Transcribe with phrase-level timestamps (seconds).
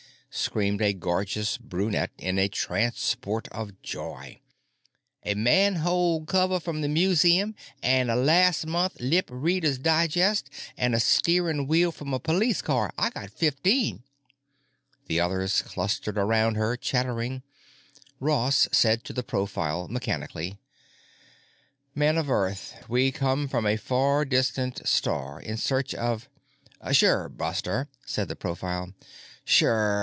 [0.33, 4.39] screamed a gorgeous brunette in a transport of joy.
[5.25, 11.67] "A manhole cover from the museum an' a las' month Lipreaders Digest an' a steering
[11.67, 12.93] wheel from a police car!
[12.97, 14.03] I got fifteen!"
[15.07, 17.43] The others clustered about her, chattering.
[18.21, 20.57] Ross said to the profile mechanically:
[21.93, 26.29] "Man of Earth, we come from a far distant star in search of——"
[26.93, 28.93] "Sure, Buster," said the profile.
[29.43, 29.99] "Sure.